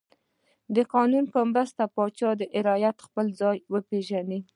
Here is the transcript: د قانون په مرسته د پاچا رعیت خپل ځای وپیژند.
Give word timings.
د 0.75 0.77
قانون 0.93 1.25
په 1.33 1.39
مرسته 1.51 1.83
د 1.87 1.91
پاچا 1.95 2.29
رعیت 2.67 2.97
خپل 3.05 3.25
ځای 3.39 3.57
وپیژند. 3.73 4.31